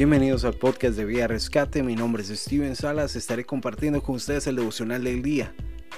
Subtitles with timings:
[0.00, 1.82] Bienvenidos al podcast de Vía Rescate.
[1.82, 3.16] Mi nombre es Steven Salas.
[3.16, 5.54] Estaré compartiendo con ustedes el devocional del día.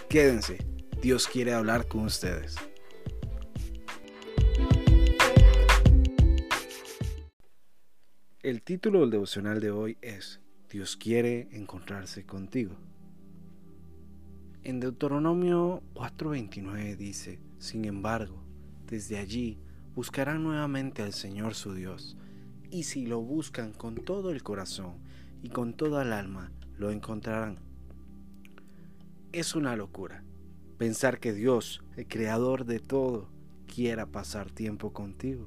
[0.08, 0.58] Quédense,
[1.00, 2.56] Dios quiere hablar con ustedes.
[8.42, 12.74] El título del devocional de hoy es Dios quiere encontrarse contigo.
[14.64, 18.42] En Deuteronomio 4:29 dice, Sin embargo,
[18.84, 19.60] desde allí
[19.94, 22.16] buscarán nuevamente al Señor su Dios,
[22.72, 24.94] y si lo buscan con todo el corazón
[25.42, 27.58] y con toda el alma, lo encontrarán.
[29.30, 30.24] Es una locura
[30.78, 33.28] pensar que Dios, el creador de todo,
[33.66, 35.46] quiera pasar tiempo contigo.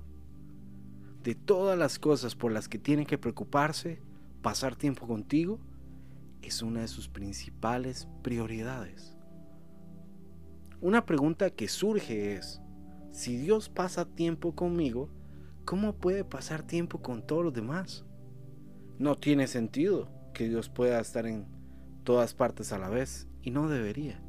[1.24, 4.00] De todas las cosas por las que tiene que preocuparse,
[4.44, 5.60] pasar tiempo contigo
[6.44, 9.18] es una de sus principales prioridades.
[10.80, 12.62] Una pregunta que surge es,
[13.12, 15.10] si Dios pasa tiempo conmigo,
[15.66, 18.06] ¿cómo puede pasar tiempo con todos los demás?
[19.00, 21.48] No tiene sentido que Dios pueda estar en
[22.04, 24.22] todas partes a la vez y no debería.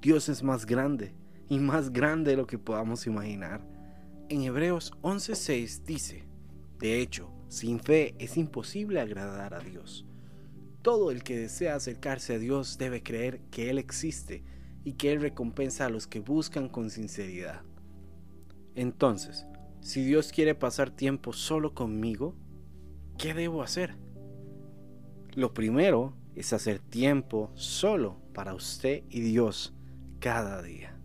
[0.00, 1.14] Dios es más grande
[1.48, 3.60] y más grande de lo que podamos imaginar.
[4.28, 6.24] En Hebreos 11:6 dice,
[6.78, 10.06] de hecho, sin fe es imposible agradar a Dios.
[10.82, 14.42] Todo el que desea acercarse a Dios debe creer que Él existe
[14.82, 17.62] y que Él recompensa a los que buscan con sinceridad.
[18.74, 19.46] Entonces,
[19.80, 22.34] si Dios quiere pasar tiempo solo conmigo,
[23.18, 23.96] ¿qué debo hacer?
[25.34, 29.74] Lo primero es hacer tiempo solo para usted y Dios
[30.18, 30.96] cada día.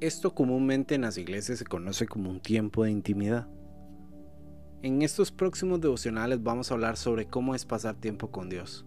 [0.00, 3.48] Esto comúnmente en las iglesias se conoce como un tiempo de intimidad.
[4.82, 8.84] En estos próximos devocionales vamos a hablar sobre cómo es pasar tiempo con Dios.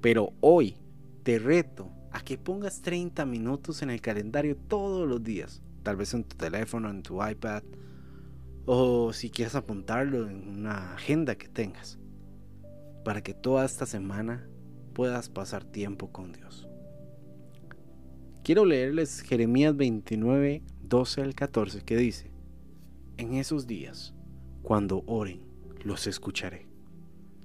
[0.00, 0.76] Pero hoy
[1.22, 6.14] te reto a que pongas 30 minutos en el calendario todos los días, tal vez
[6.14, 7.62] en tu teléfono, en tu iPad,
[8.70, 11.98] o si quieres apuntarlo en una agenda que tengas,
[13.02, 14.46] para que toda esta semana
[14.92, 16.68] puedas pasar tiempo con Dios.
[18.44, 22.30] Quiero leerles Jeremías 29, 12 al 14, que dice,
[23.16, 24.14] en esos días,
[24.60, 25.40] cuando oren,
[25.82, 26.68] los escucharé.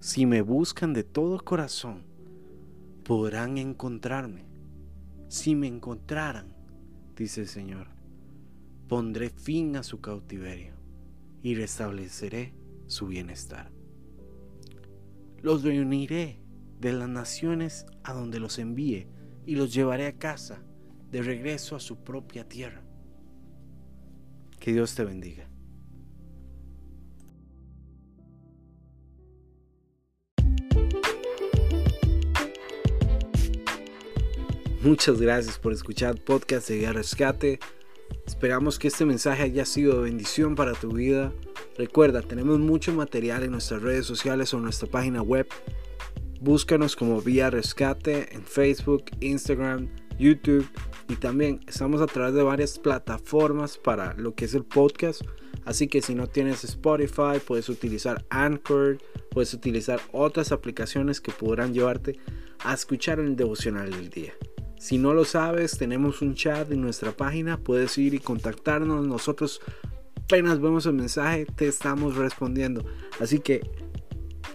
[0.02, 2.04] Si me buscan de todo corazón,
[3.06, 4.44] podrán encontrarme.
[5.30, 6.54] Si me encontraran,
[7.16, 7.88] dice el Señor,
[8.90, 10.83] pondré fin a su cautiverio
[11.44, 12.56] y restableceré
[12.88, 13.70] su bienestar.
[15.42, 16.40] Los reuniré
[16.80, 19.08] de las naciones a donde los envíe
[19.46, 20.64] y los llevaré a casa,
[21.12, 22.82] de regreso a su propia tierra.
[24.60, 25.50] Que Dios te bendiga.
[34.82, 37.60] Muchas gracias por escuchar podcast de Rescate.
[38.26, 41.34] Esperamos que este mensaje haya sido de bendición para tu vida.
[41.78, 45.48] Recuerda, tenemos mucho material en nuestras redes sociales o en nuestra página web.
[46.40, 50.68] Búscanos como Vía Rescate en Facebook, Instagram, YouTube
[51.08, 55.22] y también estamos a través de varias plataformas para lo que es el podcast.
[55.66, 58.98] Así que si no tienes Spotify, puedes utilizar Anchor,
[59.32, 62.20] puedes utilizar otras aplicaciones que podrán llevarte
[62.60, 64.34] a escuchar el devocional del día.
[64.84, 69.08] Si no lo sabes, tenemos un chat en nuestra página, puedes ir y contactarnos.
[69.08, 69.62] Nosotros
[70.26, 72.84] apenas vemos el mensaje, te estamos respondiendo.
[73.22, 73.62] Así que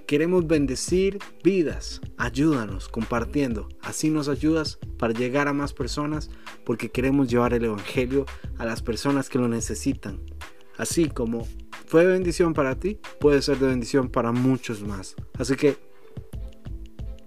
[0.07, 2.03] queremos bendecir vidas.
[2.19, 3.71] Ayúdanos compartiendo.
[3.81, 6.29] Así nos ayudas para llegar a más personas
[6.63, 8.27] porque queremos llevar el Evangelio
[8.59, 10.21] a las personas que lo necesitan.
[10.77, 11.49] Así como
[11.87, 15.17] fue de bendición para ti, puede ser de bendición para muchos más.
[15.39, 15.79] Así que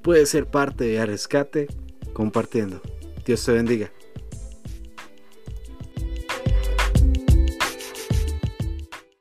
[0.03, 1.67] puede ser parte de Rescate
[2.13, 2.79] compartiendo.
[3.25, 3.91] Dios te bendiga.